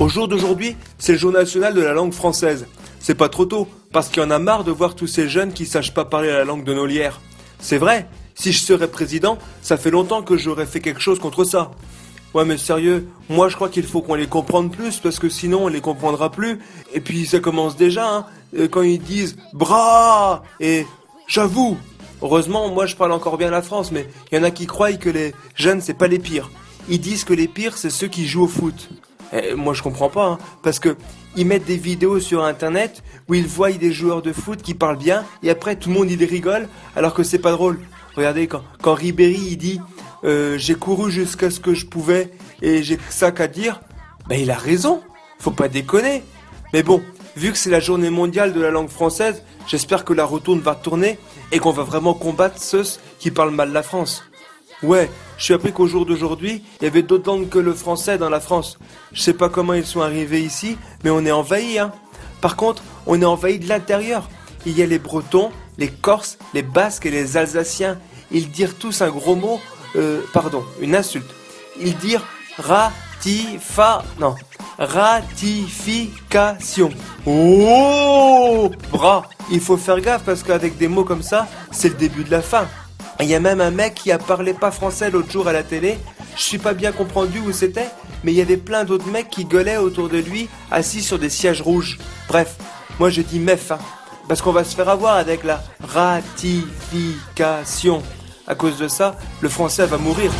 Au 0.00 0.08
jour 0.08 0.28
d'aujourd'hui, 0.28 0.76
c'est 0.96 1.12
le 1.12 1.18
jour 1.18 1.32
national 1.32 1.74
de 1.74 1.80
la 1.80 1.92
langue 1.92 2.12
française. 2.12 2.66
C'est 3.00 3.16
pas 3.16 3.28
trop 3.28 3.46
tôt, 3.46 3.66
parce 3.92 4.08
qu'il 4.08 4.22
y 4.22 4.24
en 4.24 4.30
a 4.30 4.38
marre 4.38 4.62
de 4.62 4.70
voir 4.70 4.94
tous 4.94 5.08
ces 5.08 5.28
jeunes 5.28 5.52
qui 5.52 5.66
sachent 5.66 5.92
pas 5.92 6.04
parler 6.04 6.28
la 6.28 6.44
langue 6.44 6.62
de 6.62 6.72
nos 6.72 6.86
lières. 6.86 7.20
C'est 7.58 7.78
vrai, 7.78 8.06
si 8.36 8.52
je 8.52 8.60
serais 8.60 8.86
président, 8.86 9.38
ça 9.60 9.76
fait 9.76 9.90
longtemps 9.90 10.22
que 10.22 10.36
j'aurais 10.36 10.66
fait 10.66 10.78
quelque 10.78 11.00
chose 11.00 11.18
contre 11.18 11.42
ça. 11.42 11.72
Ouais 12.32 12.44
mais 12.44 12.58
sérieux, 12.58 13.08
moi 13.28 13.48
je 13.48 13.56
crois 13.56 13.68
qu'il 13.68 13.82
faut 13.82 14.00
qu'on 14.00 14.14
les 14.14 14.28
comprenne 14.28 14.70
plus 14.70 15.00
parce 15.00 15.18
que 15.18 15.28
sinon 15.28 15.64
on 15.64 15.68
les 15.68 15.80
comprendra 15.80 16.30
plus. 16.30 16.60
Et 16.94 17.00
puis 17.00 17.26
ça 17.26 17.40
commence 17.40 17.76
déjà, 17.76 18.08
hein, 18.08 18.26
euh, 18.56 18.68
quand 18.68 18.82
ils 18.82 19.00
disent 19.00 19.36
bras 19.52 20.44
et 20.60 20.86
j'avoue. 21.26 21.76
Heureusement, 22.22 22.68
moi 22.68 22.86
je 22.86 22.94
parle 22.94 23.12
encore 23.12 23.36
bien 23.36 23.50
la 23.50 23.62
France, 23.62 23.90
mais 23.90 24.06
il 24.30 24.38
y 24.38 24.40
en 24.40 24.44
a 24.44 24.52
qui 24.52 24.66
croient 24.66 24.92
que 24.92 25.10
les 25.10 25.34
jeunes 25.56 25.80
c'est 25.80 25.94
pas 25.94 26.06
les 26.06 26.20
pires. 26.20 26.50
Ils 26.88 27.00
disent 27.00 27.24
que 27.24 27.34
les 27.34 27.48
pires 27.48 27.76
c'est 27.76 27.90
ceux 27.90 28.08
qui 28.08 28.28
jouent 28.28 28.44
au 28.44 28.48
foot. 28.48 28.90
Eh, 29.32 29.54
moi 29.54 29.74
je 29.74 29.82
comprends 29.82 30.08
pas, 30.08 30.26
hein, 30.26 30.38
parce 30.62 30.78
que 30.78 30.96
ils 31.36 31.46
mettent 31.46 31.66
des 31.66 31.76
vidéos 31.76 32.20
sur 32.20 32.44
internet 32.44 33.02
où 33.28 33.34
ils 33.34 33.46
voient 33.46 33.70
des 33.72 33.92
joueurs 33.92 34.22
de 34.22 34.32
foot 34.32 34.62
qui 34.62 34.74
parlent 34.74 34.96
bien 34.96 35.24
et 35.42 35.50
après 35.50 35.76
tout 35.76 35.90
le 35.90 35.94
monde 35.94 36.10
il 36.10 36.24
rigole 36.24 36.68
alors 36.96 37.14
que 37.14 37.22
c'est 37.22 37.38
pas 37.38 37.52
drôle. 37.52 37.78
Regardez 38.16 38.46
quand, 38.46 38.62
quand 38.82 38.94
Ribéry 38.94 39.38
il 39.50 39.56
dit 39.56 39.80
euh, 40.24 40.58
j'ai 40.58 40.74
couru 40.74 41.10
jusqu'à 41.10 41.50
ce 41.50 41.60
que 41.60 41.74
je 41.74 41.86
pouvais 41.86 42.32
et 42.62 42.82
j'ai 42.82 42.98
ça 43.10 43.30
qu'à 43.30 43.46
dire, 43.46 43.80
ben 44.28 44.40
il 44.40 44.50
a 44.50 44.56
raison, 44.56 45.02
faut 45.38 45.50
pas 45.50 45.68
déconner. 45.68 46.24
Mais 46.72 46.82
bon, 46.82 47.02
vu 47.36 47.52
que 47.52 47.58
c'est 47.58 47.70
la 47.70 47.80
journée 47.80 48.10
mondiale 48.10 48.52
de 48.52 48.60
la 48.60 48.70
langue 48.70 48.88
française, 48.88 49.44
j'espère 49.66 50.04
que 50.04 50.12
la 50.12 50.24
retourne 50.24 50.60
va 50.60 50.74
tourner 50.74 51.18
et 51.52 51.58
qu'on 51.58 51.70
va 51.70 51.84
vraiment 51.84 52.14
combattre 52.14 52.60
ceux 52.60 52.84
qui 53.18 53.30
parlent 53.30 53.54
mal 53.54 53.72
la 53.72 53.82
France. 53.82 54.27
Ouais, 54.82 55.10
je 55.38 55.44
suis 55.44 55.54
appris 55.54 55.72
qu'au 55.72 55.86
jour 55.88 56.06
d'aujourd'hui, 56.06 56.62
il 56.80 56.84
y 56.84 56.86
avait 56.86 57.02
d'autres 57.02 57.28
langues 57.28 57.48
que 57.48 57.58
le 57.58 57.74
français 57.74 58.16
dans 58.16 58.30
la 58.30 58.38
France. 58.38 58.78
Je 59.12 59.20
sais 59.20 59.34
pas 59.34 59.48
comment 59.48 59.74
ils 59.74 59.84
sont 59.84 60.02
arrivés 60.02 60.40
ici, 60.40 60.78
mais 61.02 61.10
on 61.10 61.24
est 61.24 61.32
envahi, 61.32 61.80
hein. 61.80 61.90
Par 62.40 62.54
contre, 62.54 62.84
on 63.06 63.20
est 63.20 63.24
envahi 63.24 63.58
de 63.58 63.68
l'intérieur. 63.68 64.30
Il 64.66 64.78
y 64.78 64.82
a 64.82 64.86
les 64.86 65.00
Bretons, 65.00 65.50
les 65.78 65.88
Corses, 65.88 66.38
les 66.54 66.62
Basques 66.62 67.06
et 67.06 67.10
les 67.10 67.36
Alsaciens. 67.36 67.98
Ils 68.30 68.52
dirent 68.52 68.76
tous 68.76 69.02
un 69.02 69.08
gros 69.08 69.34
mot, 69.34 69.58
euh, 69.96 70.20
pardon, 70.32 70.62
une 70.80 70.94
insulte. 70.94 71.28
Ils 71.80 71.96
dirent 71.96 72.24
ratifa, 72.58 74.04
non, 74.20 74.36
ratification. 74.78 76.90
Oh, 77.26 78.70
bras. 78.92 79.24
Il 79.50 79.58
faut 79.60 79.76
faire 79.76 80.00
gaffe 80.00 80.22
parce 80.24 80.44
qu'avec 80.44 80.76
des 80.76 80.88
mots 80.88 81.04
comme 81.04 81.22
ça, 81.22 81.48
c'est 81.72 81.88
le 81.88 81.94
début 81.94 82.22
de 82.22 82.30
la 82.30 82.42
fin. 82.42 82.68
Il 83.20 83.26
y 83.26 83.34
a 83.34 83.40
même 83.40 83.60
un 83.60 83.72
mec 83.72 83.94
qui 83.94 84.12
a 84.12 84.18
parlé 84.18 84.54
pas 84.54 84.70
français 84.70 85.10
l'autre 85.10 85.28
jour 85.30 85.48
à 85.48 85.52
la 85.52 85.64
télé. 85.64 85.98
Je 86.36 86.42
suis 86.42 86.58
pas 86.58 86.72
bien 86.72 86.92
comprendu 86.92 87.40
où 87.40 87.50
c'était, 87.50 87.88
mais 88.22 88.32
il 88.32 88.36
y 88.36 88.40
avait 88.40 88.56
plein 88.56 88.84
d'autres 88.84 89.08
mecs 89.08 89.28
qui 89.28 89.44
gueulaient 89.44 89.76
autour 89.76 90.08
de 90.08 90.18
lui, 90.18 90.48
assis 90.70 91.02
sur 91.02 91.18
des 91.18 91.30
sièges 91.30 91.60
rouges. 91.60 91.98
Bref, 92.28 92.54
moi 93.00 93.10
je 93.10 93.22
dis 93.22 93.40
mef, 93.40 93.72
hein, 93.72 93.80
parce 94.28 94.40
qu'on 94.40 94.52
va 94.52 94.62
se 94.62 94.76
faire 94.76 94.88
avoir 94.88 95.16
avec 95.16 95.42
la 95.42 95.64
ratification. 95.82 98.04
À 98.46 98.54
cause 98.54 98.78
de 98.78 98.86
ça, 98.86 99.16
le 99.40 99.48
français 99.48 99.86
va 99.86 99.98
mourir. 99.98 100.30